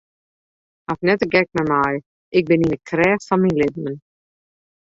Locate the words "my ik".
1.73-2.45